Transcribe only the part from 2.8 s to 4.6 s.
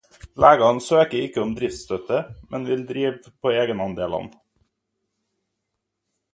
drive på egenandelene.